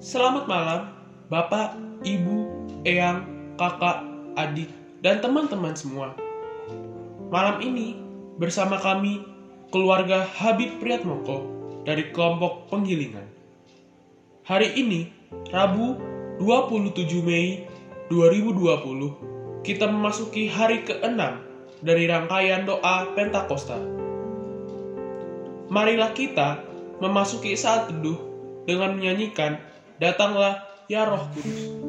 Selamat 0.00 0.48
malam, 0.48 0.96
Bapak, 1.28 1.76
Ibu, 2.00 2.48
Eyang, 2.88 3.20
Kakak, 3.60 4.00
Adik, 4.32 4.72
dan 5.04 5.20
teman-teman 5.20 5.76
semua. 5.76 6.16
Malam 7.28 7.60
ini, 7.60 8.00
bersama 8.40 8.80
kami, 8.80 9.20
keluarga 9.68 10.24
Habib 10.24 10.80
Priyatmoko 10.80 11.44
dari 11.84 12.16
kelompok 12.16 12.72
penggilingan. 12.72 13.28
Hari 14.48 14.72
ini, 14.72 15.12
Rabu 15.52 16.00
27 16.40 17.20
Mei 17.20 17.68
2020, 18.08 19.60
kita 19.68 19.84
memasuki 19.84 20.48
hari 20.48 20.80
ke-6 20.80 21.20
dari 21.84 22.08
rangkaian 22.08 22.64
doa 22.64 23.04
Pentakosta. 23.12 23.76
Marilah 25.68 26.16
kita 26.16 26.64
memasuki 27.04 27.52
saat 27.52 27.92
teduh 27.92 28.16
dengan 28.64 28.96
menyanyikan 28.96 29.60
Datanglah 30.00 30.64
ya 30.88 31.04
Roh 31.04 31.28
Kudus. 31.36 31.79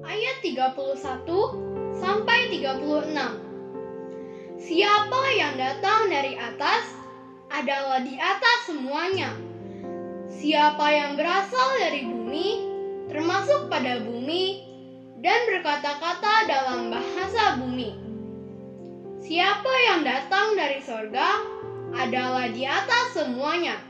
ayat 0.04 0.38
31 0.44 1.96
sampai 1.96 2.52
36. 2.52 3.16
Siapa 4.60 5.22
yang 5.40 5.56
datang 5.56 6.12
dari 6.12 6.36
atas 6.36 6.84
adalah 7.48 8.04
di 8.04 8.20
atas 8.20 8.58
semuanya. 8.68 9.32
Siapa 10.28 10.84
yang 10.92 11.16
berasal 11.16 11.80
dari 11.80 12.04
bumi 12.04 12.68
termasuk 13.08 13.72
pada 13.72 14.04
bumi 14.04 14.68
dan 15.24 15.40
berkata-kata 15.48 16.46
dalam 16.46 16.92
bahasa 16.92 17.56
bumi. 17.64 17.96
Siapa 19.24 19.74
yang 19.92 20.04
datang 20.04 20.60
dari 20.60 20.84
sorga 20.84 21.40
adalah 21.96 22.52
di 22.52 22.68
atas 22.68 23.16
semuanya. 23.16 23.87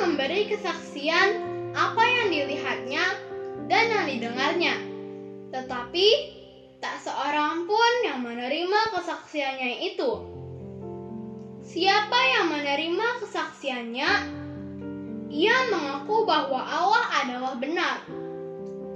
Memberi 0.00 0.48
kesaksian 0.48 1.28
apa 1.76 2.00
yang 2.00 2.32
dilihatnya 2.32 3.04
dan 3.68 3.84
yang 3.92 4.06
didengarnya. 4.08 4.74
Tetapi 5.52 6.08
tak 6.80 7.04
seorang 7.04 7.68
pun 7.68 7.92
yang 8.08 8.24
menerima 8.24 8.80
kesaksiannya 8.96 9.92
itu. 9.92 10.10
Siapa 11.60 12.16
yang 12.16 12.48
menerima 12.48 13.08
kesaksiannya, 13.20 14.10
ia 15.28 15.56
mengaku 15.68 16.24
bahwa 16.24 16.64
Allah 16.64 17.04
adalah 17.20 17.54
benar. 17.60 18.00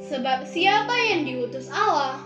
Sebab 0.08 0.48
siapa 0.48 0.96
yang 1.04 1.28
diutus 1.28 1.68
Allah, 1.68 2.16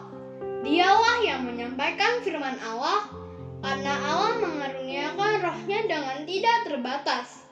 dialah 0.63 1.19
yang 1.27 1.43
menyampaikan 1.43 2.23
firman 2.23 2.55
Allah, 2.63 3.11
karena 3.59 3.95
Allah 4.07 4.39
mengaruniakan 4.39 5.33
rohnya 5.43 5.79
dengan 5.91 6.19
tidak 6.23 6.59
terbatas. 6.63 7.48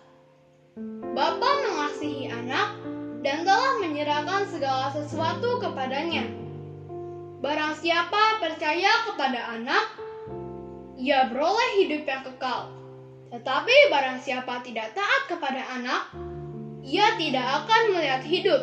Bapa 1.17 1.51
mengasihi 1.65 2.29
anak 2.29 2.77
dan 3.25 3.49
telah 3.49 3.81
menyerahkan 3.81 4.45
segala 4.53 4.93
sesuatu 4.93 5.57
kepadanya. 5.57 6.29
Barang 7.41 7.73
siapa 7.81 8.45
percaya 8.45 9.09
kepada 9.09 9.57
anak, 9.57 9.97
ia 11.01 11.33
beroleh 11.33 11.81
hidup 11.81 12.05
yang 12.05 12.21
kekal. 12.29 12.69
Tetapi 13.33 13.73
barang 13.89 14.21
siapa 14.21 14.61
tidak 14.69 14.93
taat 14.93 15.23
kepada 15.33 15.65
anak, 15.81 16.13
ia 16.85 17.17
tidak 17.17 17.65
akan 17.65 17.83
melihat 17.97 18.23
hidup, 18.29 18.63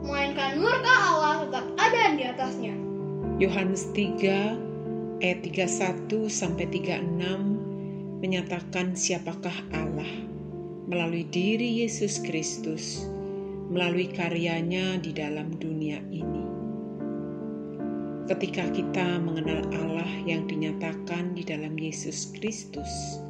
melainkan 0.00 0.56
murka 0.56 0.94
Allah 1.12 1.44
tetap 1.44 1.66
ada 1.76 2.02
di 2.16 2.24
atasnya. 2.24 2.74
Yohanes 3.36 3.92
3 3.92 5.20
ayat 5.20 5.44
31 5.44 6.08
sampai 6.32 6.64
36 6.72 8.24
menyatakan 8.24 8.96
siapakah 8.96 9.54
Allah 9.76 10.27
melalui 10.88 11.28
diri 11.28 11.84
Yesus 11.84 12.16
Kristus 12.24 13.04
melalui 13.68 14.08
karyanya 14.08 14.96
di 14.96 15.12
dalam 15.12 15.52
dunia 15.60 16.00
ini. 16.08 16.44
Ketika 18.28 18.72
kita 18.72 19.20
mengenal 19.20 19.64
Allah 19.72 20.08
yang 20.24 20.48
dinyatakan 20.48 21.36
di 21.36 21.44
dalam 21.44 21.76
Yesus 21.76 22.32
Kristus, 22.32 23.20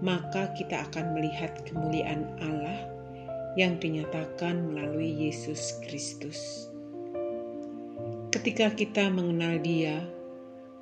maka 0.00 0.52
kita 0.56 0.88
akan 0.88 1.16
melihat 1.16 1.64
kemuliaan 1.68 2.28
Allah 2.40 2.88
yang 3.60 3.76
dinyatakan 3.76 4.72
melalui 4.72 5.28
Yesus 5.28 5.80
Kristus. 5.84 6.68
Ketika 8.32 8.72
kita 8.72 9.08
mengenal 9.08 9.60
Dia, 9.64 10.04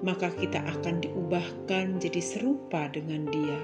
maka 0.03 0.31
kita 0.35 0.63
akan 0.63 1.03
diubahkan 1.03 2.03
jadi 2.03 2.23
serupa 2.23 2.91
dengan 2.91 3.31
Dia. 3.31 3.61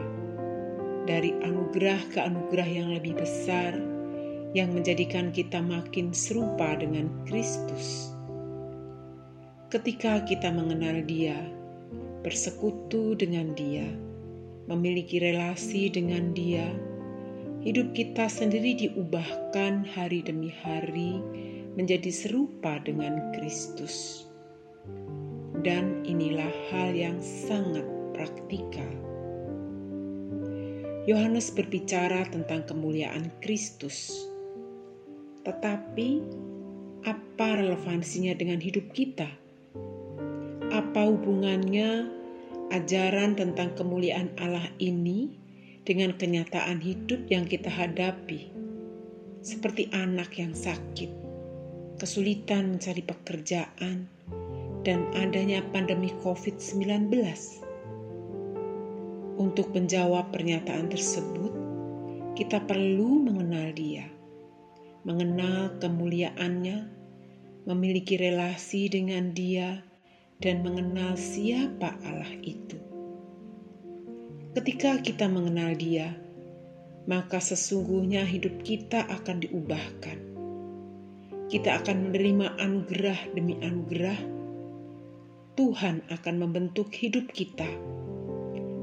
Dari 1.02 1.34
anugerah 1.42 2.14
ke 2.14 2.18
anugerah 2.22 2.68
yang 2.68 2.94
lebih 2.94 3.18
besar, 3.18 3.74
yang 4.52 4.70
menjadikan 4.70 5.32
kita 5.32 5.58
makin 5.58 6.14
serupa 6.14 6.76
dengan 6.78 7.10
Kristus. 7.24 8.12
Ketika 9.72 10.20
kita 10.28 10.52
mengenal 10.52 11.00
Dia, 11.08 11.40
bersekutu 12.22 13.16
dengan 13.16 13.56
Dia, 13.56 13.88
memiliki 14.70 15.18
relasi 15.18 15.88
dengan 15.88 16.36
Dia, 16.36 16.68
hidup 17.64 17.96
kita 17.96 18.28
sendiri 18.28 18.76
diubahkan 18.78 19.88
hari 19.96 20.22
demi 20.22 20.52
hari 20.62 21.18
menjadi 21.74 22.12
serupa 22.12 22.78
dengan 22.84 23.32
Kristus. 23.34 24.28
Dan 25.62 26.02
inilah 26.04 26.50
hal 26.70 26.92
yang 26.92 27.18
sangat 27.22 27.86
praktikal. 28.12 29.11
Yohanes 31.02 31.50
berbicara 31.50 32.22
tentang 32.30 32.62
kemuliaan 32.62 33.34
Kristus. 33.42 34.14
Tetapi 35.42 36.08
apa 37.02 37.48
relevansinya 37.58 38.38
dengan 38.38 38.62
hidup 38.62 38.94
kita? 38.94 39.26
Apa 40.70 41.10
hubungannya 41.10 42.06
ajaran 42.70 43.34
tentang 43.34 43.74
kemuliaan 43.74 44.30
Allah 44.38 44.70
ini 44.78 45.34
dengan 45.82 46.14
kenyataan 46.14 46.78
hidup 46.78 47.26
yang 47.26 47.50
kita 47.50 47.66
hadapi? 47.66 48.54
Seperti 49.42 49.90
anak 49.90 50.38
yang 50.38 50.54
sakit, 50.54 51.10
kesulitan 51.98 52.78
mencari 52.78 53.02
pekerjaan, 53.02 54.06
dan 54.86 55.10
adanya 55.18 55.66
pandemi 55.74 56.14
COVID-19. 56.22 57.10
Untuk 59.42 59.74
menjawab 59.74 60.30
pernyataan 60.30 60.86
tersebut, 60.86 61.50
kita 62.38 62.62
perlu 62.62 63.26
mengenal 63.26 63.74
Dia, 63.74 64.06
mengenal 65.02 65.82
kemuliaannya, 65.82 66.86
memiliki 67.66 68.14
relasi 68.22 68.86
dengan 68.86 69.34
Dia, 69.34 69.82
dan 70.38 70.62
mengenal 70.62 71.18
siapa 71.18 71.90
Allah 72.06 72.30
itu. 72.38 72.78
Ketika 74.54 75.02
kita 75.02 75.26
mengenal 75.26 75.74
Dia, 75.74 76.14
maka 77.10 77.42
sesungguhnya 77.42 78.22
hidup 78.22 78.62
kita 78.62 79.10
akan 79.10 79.42
diubahkan. 79.42 80.18
Kita 81.50 81.82
akan 81.82 82.14
menerima 82.14 82.62
anugerah 82.62 83.34
demi 83.34 83.58
anugerah. 83.58 84.22
Tuhan 85.58 86.06
akan 86.14 86.34
membentuk 86.38 86.94
hidup 86.94 87.34
kita, 87.34 87.66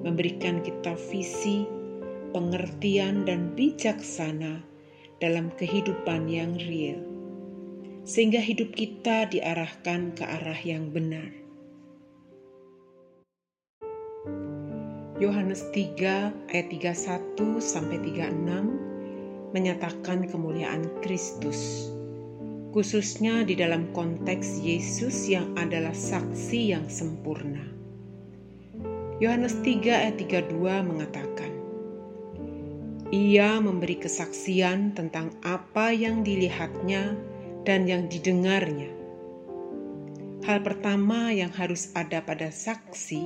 memberikan 0.05 0.63
kita 0.63 0.95
visi, 1.09 1.67
pengertian, 2.31 3.25
dan 3.27 3.53
bijaksana 3.53 4.63
dalam 5.19 5.51
kehidupan 5.59 6.31
yang 6.31 6.55
real, 6.55 7.01
sehingga 8.07 8.39
hidup 8.39 8.71
kita 8.75 9.27
diarahkan 9.27 10.15
ke 10.15 10.23
arah 10.23 10.59
yang 10.63 10.89
benar. 10.89 11.31
Yohanes 15.19 15.67
3 15.75 16.55
ayat 16.55 16.67
31 16.71 17.59
sampai 17.59 17.99
36 18.07 19.51
menyatakan 19.51 20.23
kemuliaan 20.31 20.87
Kristus 21.03 21.91
khususnya 22.69 23.41
di 23.41 23.57
dalam 23.57 23.89
konteks 23.97 24.61
Yesus 24.61 25.25
yang 25.25 25.57
adalah 25.57 25.93
saksi 25.93 26.77
yang 26.77 26.85
sempurna. 26.85 27.78
Yohanes 29.19 29.59
3 29.67 29.83
ayat 29.83 30.15
32 30.15 30.63
mengatakan, 30.63 31.51
Ia 33.11 33.59
memberi 33.59 33.99
kesaksian 33.99 34.95
tentang 34.95 35.35
apa 35.43 35.91
yang 35.91 36.23
dilihatnya 36.23 37.19
dan 37.67 37.83
yang 37.83 38.07
didengarnya. 38.07 38.87
Hal 40.47 40.63
pertama 40.63 41.35
yang 41.35 41.51
harus 41.51 41.91
ada 41.99 42.23
pada 42.23 42.47
saksi 42.47 43.19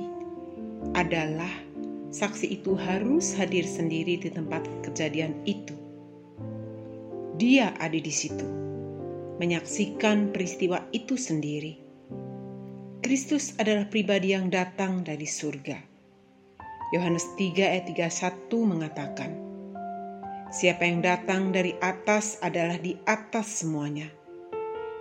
adalah 0.98 1.62
saksi 2.10 2.58
itu 2.58 2.74
harus 2.74 3.30
hadir 3.38 3.62
sendiri 3.62 4.18
di 4.18 4.34
tempat 4.34 4.66
kejadian 4.82 5.46
itu. 5.46 5.78
Dia 7.38 7.70
ada 7.78 7.94
di 7.94 8.10
situ, 8.10 8.50
menyaksikan 9.38 10.34
peristiwa 10.34 10.82
itu 10.90 11.14
sendiri. 11.14 11.83
Kristus 13.04 13.52
adalah 13.60 13.84
pribadi 13.84 14.32
yang 14.32 14.48
datang 14.48 15.04
dari 15.04 15.28
surga. 15.28 15.76
Yohanes 16.96 17.36
3 17.36 17.76
ayat 17.76 17.84
31 17.92 18.48
mengatakan, 18.64 19.28
Siapa 20.48 20.88
yang 20.88 21.04
datang 21.04 21.52
dari 21.52 21.76
atas 21.84 22.40
adalah 22.40 22.80
di 22.80 22.96
atas 23.04 23.60
semuanya. 23.60 24.08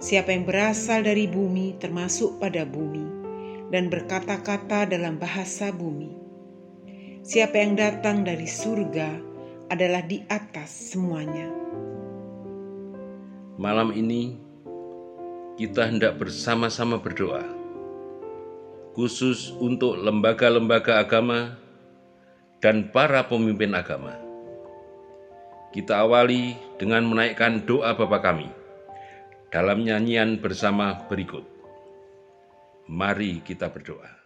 Siapa 0.04 0.36
yang 0.36 0.44
berasal 0.44 1.08
dari 1.08 1.32
bumi 1.32 1.80
termasuk 1.80 2.44
pada 2.44 2.68
bumi 2.68 3.08
dan 3.72 3.88
berkata-kata 3.88 4.92
dalam 4.92 5.16
bahasa 5.16 5.72
bumi. 5.72 6.12
Siapa 7.24 7.56
yang 7.56 7.80
datang 7.80 8.28
dari 8.28 8.52
surga 8.52 9.16
adalah 9.72 10.04
di 10.04 10.20
atas 10.28 10.92
semuanya. 10.92 11.48
Malam 13.56 13.96
ini 13.96 14.36
kita 15.56 15.88
hendak 15.88 16.20
bersama-sama 16.20 17.00
berdoa, 17.00 17.63
khusus 18.94 19.52
untuk 19.58 19.98
lembaga-lembaga 19.98 21.02
agama 21.02 21.58
dan 22.62 22.94
para 22.94 23.26
pemimpin 23.26 23.74
agama. 23.74 24.16
Kita 25.74 26.06
awali 26.06 26.54
dengan 26.78 27.04
menaikkan 27.10 27.66
doa 27.66 27.98
Bapa 27.98 28.22
kami 28.22 28.48
dalam 29.50 29.82
nyanyian 29.82 30.38
bersama 30.38 31.10
berikut. 31.10 31.44
Mari 32.86 33.42
kita 33.42 33.74
berdoa. 33.74 34.23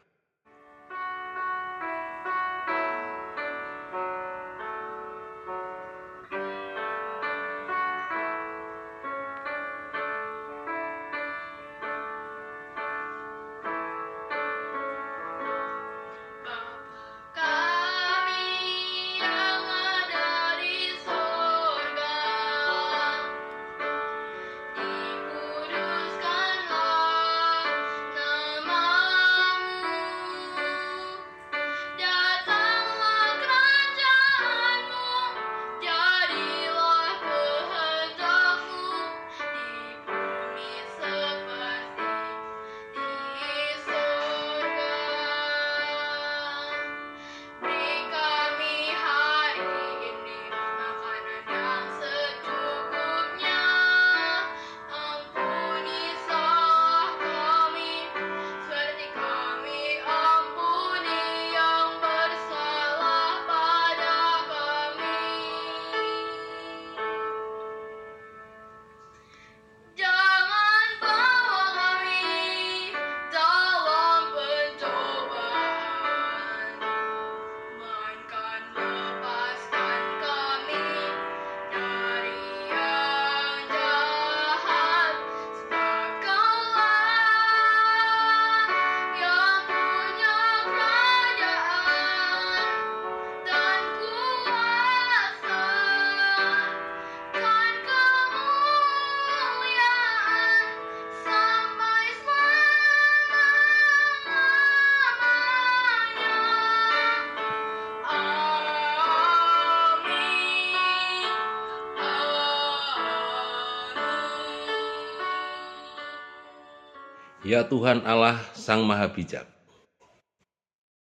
Ya 117.47 117.63
Tuhan 117.63 118.04
Allah 118.04 118.44
Sang 118.59 118.83
Maha 118.83 119.07
Bijak, 119.07 119.47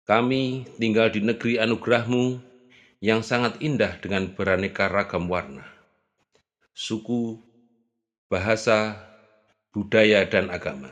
kami 0.03 0.67
tinggal 0.75 1.07
di 1.07 1.23
negeri 1.23 1.55
anugerah-Mu 1.63 2.43
yang 2.99 3.23
sangat 3.23 3.63
indah 3.63 3.95
dengan 4.03 4.27
beraneka 4.27 4.91
ragam 4.91 5.31
warna, 5.31 5.63
suku, 6.75 7.39
bahasa, 8.27 8.99
budaya, 9.71 10.27
dan 10.27 10.51
agama. 10.51 10.91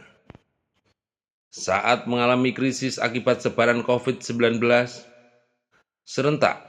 Saat 1.50 2.07
mengalami 2.07 2.54
krisis 2.54 3.02
akibat 3.02 3.42
sebaran 3.42 3.83
COVID-19, 3.83 4.62
serentak 6.07 6.62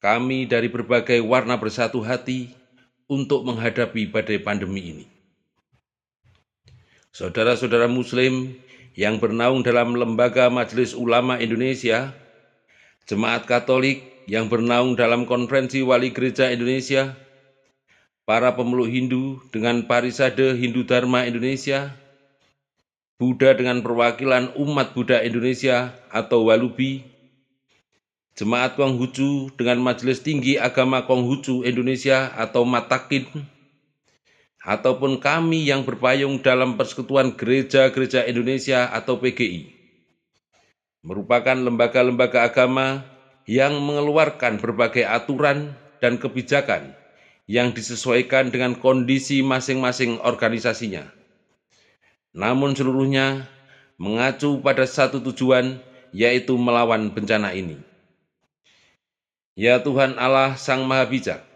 kami 0.00 0.48
dari 0.48 0.72
berbagai 0.72 1.20
warna 1.20 1.60
bersatu 1.60 2.00
hati 2.00 2.56
untuk 3.04 3.44
menghadapi 3.44 4.08
badai 4.08 4.40
pandemi 4.40 4.96
ini. 4.96 5.17
Saudara-saudara 7.08 7.88
Muslim 7.88 8.52
yang 8.92 9.16
bernaung 9.16 9.64
dalam 9.64 9.96
Lembaga 9.96 10.52
Majelis 10.52 10.92
Ulama 10.92 11.40
Indonesia, 11.40 12.12
Jemaat 13.08 13.48
Katolik 13.48 14.04
yang 14.28 14.52
bernaung 14.52 14.92
dalam 14.92 15.24
Konferensi 15.24 15.80
Wali 15.80 16.12
Gereja 16.12 16.52
Indonesia, 16.52 17.16
para 18.28 18.52
pemeluk 18.52 18.92
Hindu 18.92 19.40
dengan 19.48 19.88
Parisade 19.88 20.52
Hindu 20.52 20.84
Dharma 20.84 21.24
Indonesia, 21.24 21.96
Buddha 23.16 23.56
dengan 23.56 23.80
perwakilan 23.80 24.52
umat 24.60 24.92
Buddha 24.92 25.24
Indonesia 25.24 25.96
atau 26.12 26.52
Walubi, 26.52 27.08
Jemaat 28.36 28.76
Konghucu 28.76 29.48
dengan 29.56 29.80
Majelis 29.80 30.20
Tinggi 30.20 30.60
Agama 30.60 31.08
Konghucu 31.08 31.64
Indonesia 31.64 32.28
atau 32.36 32.68
Matakin, 32.68 33.24
ataupun 34.68 35.16
kami 35.16 35.64
yang 35.64 35.88
berpayung 35.88 36.44
dalam 36.44 36.76
Persekutuan 36.76 37.32
Gereja-Gereja 37.32 38.28
Indonesia 38.28 38.84
atau 38.92 39.16
PGI, 39.16 39.72
merupakan 41.00 41.56
lembaga-lembaga 41.56 42.44
agama 42.44 43.00
yang 43.48 43.80
mengeluarkan 43.80 44.60
berbagai 44.60 45.08
aturan 45.08 45.72
dan 46.04 46.20
kebijakan 46.20 46.92
yang 47.48 47.72
disesuaikan 47.72 48.52
dengan 48.52 48.76
kondisi 48.76 49.40
masing-masing 49.40 50.20
organisasinya. 50.20 51.08
Namun 52.36 52.76
seluruhnya 52.76 53.48
mengacu 53.96 54.60
pada 54.60 54.84
satu 54.84 55.24
tujuan, 55.32 55.80
yaitu 56.12 56.52
melawan 56.60 57.08
bencana 57.08 57.56
ini. 57.56 57.80
Ya 59.56 59.80
Tuhan 59.80 60.20
Allah 60.20 60.60
Sang 60.60 60.84
Maha 60.84 61.08
Bijak, 61.08 61.47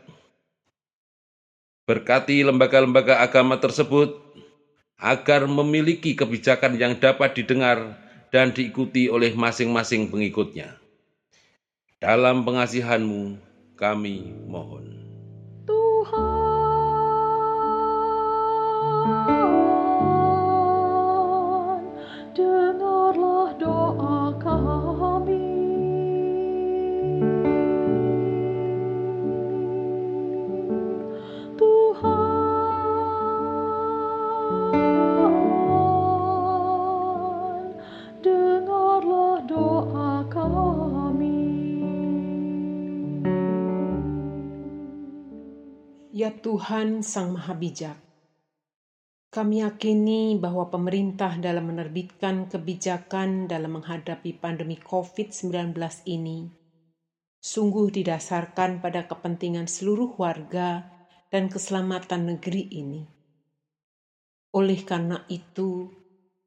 berkati 1.82 2.46
lembaga-lembaga 2.46 3.18
agama 3.18 3.58
tersebut 3.58 4.14
agar 5.02 5.50
memiliki 5.50 6.14
kebijakan 6.14 6.78
yang 6.78 6.94
dapat 6.94 7.34
didengar 7.34 7.98
dan 8.30 8.54
diikuti 8.54 9.10
oleh 9.10 9.34
masing-masing 9.34 10.08
pengikutnya. 10.08 10.78
Dalam 11.98 12.46
pengasihanmu 12.46 13.38
kami 13.74 14.30
mohon. 14.46 15.02
Tuhan, 15.66 16.72
Tuhan 46.42 47.06
Sang 47.06 47.38
Maha 47.38 47.54
Bijak, 47.54 48.02
kami 49.30 49.62
yakini 49.62 50.34
bahwa 50.34 50.66
pemerintah 50.66 51.38
dalam 51.38 51.70
menerbitkan 51.70 52.50
kebijakan 52.50 53.46
dalam 53.46 53.78
menghadapi 53.78 54.34
pandemi 54.42 54.74
COVID-19 54.74 55.70
ini 56.10 56.50
sungguh 57.38 57.94
didasarkan 57.94 58.82
pada 58.82 59.06
kepentingan 59.06 59.70
seluruh 59.70 60.18
warga 60.18 60.82
dan 61.30 61.46
keselamatan 61.46 62.34
negeri 62.34 62.66
ini. 62.74 63.06
Oleh 64.58 64.82
karena 64.82 65.22
itu, 65.30 65.94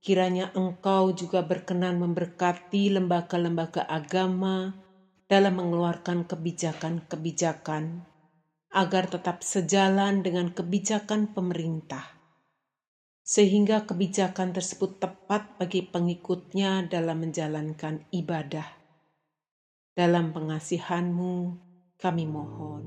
kiranya 0.04 0.52
Engkau 0.60 1.16
juga 1.16 1.40
berkenan 1.40 2.04
memberkati 2.04 2.92
lembaga-lembaga 3.00 3.88
agama 3.88 4.76
dalam 5.32 5.56
mengeluarkan 5.56 6.28
kebijakan-kebijakan 6.28 8.15
agar 8.72 9.12
tetap 9.12 9.44
sejalan 9.46 10.24
dengan 10.26 10.50
kebijakan 10.50 11.34
pemerintah, 11.36 12.16
sehingga 13.22 13.86
kebijakan 13.86 14.54
tersebut 14.54 15.02
tepat 15.02 15.58
bagi 15.58 15.86
pengikutnya 15.86 16.88
dalam 16.90 17.26
menjalankan 17.26 18.06
ibadah. 18.10 18.66
Dalam 19.96 20.36
pengasihanmu, 20.36 21.36
kami 21.98 22.26
mohon. 22.28 22.84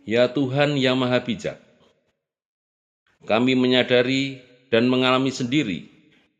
Ya 0.09 0.25
Tuhan 0.33 0.81
yang 0.81 0.97
Maha 0.97 1.21
Bijak, 1.21 1.61
kami 3.29 3.53
menyadari 3.53 4.41
dan 4.73 4.89
mengalami 4.89 5.29
sendiri 5.29 5.85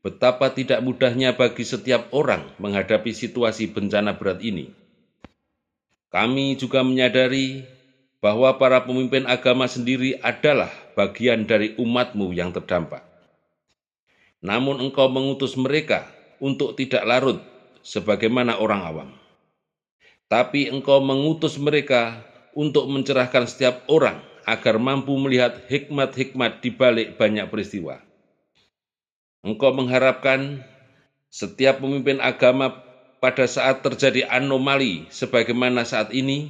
betapa 0.01 0.49
tidak 0.57 0.81
mudahnya 0.81 1.37
bagi 1.37 1.69
setiap 1.69 2.09
orang 2.17 2.49
menghadapi 2.57 3.13
situasi 3.13 3.69
bencana 3.69 4.17
berat 4.17 4.41
ini. 4.41 4.73
Kami 6.09 6.57
juga 6.57 6.81
menyadari 6.81 7.61
bahwa 8.25 8.57
para 8.57 8.81
pemimpin 8.89 9.29
agama 9.29 9.69
sendiri 9.69 10.17
adalah 10.25 10.73
bagian 10.97 11.45
dari 11.45 11.77
umatmu 11.77 12.33
yang 12.33 12.57
terdampak. 12.57 13.05
Namun 14.41 14.81
engkau 14.81 15.13
mengutus 15.13 15.61
mereka 15.61 16.09
untuk 16.41 16.73
tidak 16.73 17.05
larut 17.05 17.45
sebagaimana 17.85 18.57
orang 18.65 18.81
awam. 18.81 19.09
Tapi 20.25 20.73
engkau 20.73 21.05
mengutus 21.05 21.61
mereka 21.61 22.25
untuk 22.57 22.89
mencerahkan 22.89 23.49
setiap 23.49 23.85
orang 23.91 24.21
agar 24.49 24.81
mampu 24.81 25.13
melihat 25.21 25.61
hikmat-hikmat 25.69 26.65
di 26.65 26.71
balik 26.73 27.21
banyak 27.21 27.45
peristiwa. 27.53 28.01
Engkau 29.45 29.77
mengharapkan 29.77 30.65
setiap 31.29 31.85
pemimpin 31.85 32.19
agama 32.19 32.73
pada 33.21 33.45
saat 33.45 33.85
terjadi 33.85 34.25
anomali 34.31 35.05
sebagaimana 35.13 35.85
saat 35.85 36.15
ini 36.17 36.49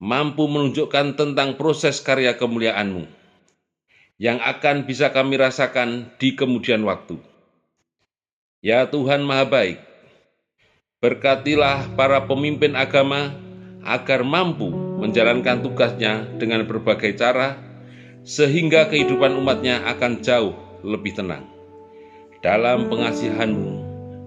mampu 0.00 0.48
menunjukkan 0.48 1.16
tentang 1.16 1.56
proses 1.60 2.00
karya 2.00 2.34
kemuliaanmu 2.34 3.04
yang 4.20 4.38
akan 4.38 4.86
bisa 4.86 5.10
kami 5.10 5.40
rasakan 5.40 6.12
di 6.20 6.38
kemudian 6.38 6.86
waktu. 6.86 7.18
Ya 8.64 8.88
Tuhan 8.88 9.26
Maha 9.26 9.44
Baik, 9.44 9.78
berkatilah 11.02 11.92
para 11.98 12.24
pemimpin 12.24 12.72
agama 12.78 13.34
agar 13.84 14.24
mampu 14.24 14.83
menjalankan 15.04 15.60
tugasnya 15.60 16.24
dengan 16.40 16.64
berbagai 16.64 17.20
cara, 17.20 17.60
sehingga 18.24 18.88
kehidupan 18.88 19.36
umatnya 19.36 19.84
akan 19.84 20.24
jauh 20.24 20.56
lebih 20.80 21.12
tenang. 21.12 21.44
Dalam 22.40 22.88
pengasihanmu 22.88 23.72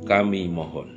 kami 0.05 0.46
mohon. 0.46 0.96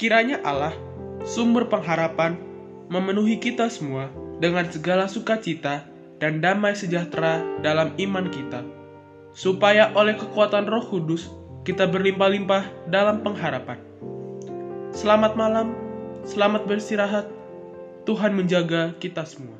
Kiranya 0.00 0.40
Allah, 0.48 0.72
sumber 1.28 1.68
pengharapan, 1.68 2.40
memenuhi 2.88 3.36
kita 3.36 3.68
semua 3.68 4.08
dengan 4.40 4.64
segala 4.64 5.04
sukacita 5.04 5.84
dan 6.16 6.40
damai 6.40 6.72
sejahtera 6.72 7.44
dalam 7.60 7.92
iman 8.00 8.32
kita, 8.32 8.64
supaya 9.36 9.92
oleh 9.92 10.16
kekuatan 10.16 10.64
Roh 10.72 10.88
Kudus 10.88 11.28
kita 11.68 11.84
berlimpah-limpah 11.84 12.88
dalam 12.88 13.20
pengharapan. 13.20 13.76
Selamat 14.96 15.36
malam, 15.36 15.76
selamat 16.24 16.64
beristirahat. 16.64 17.28
Tuhan 18.08 18.32
menjaga 18.32 18.96
kita 18.96 19.28
semua. 19.28 19.59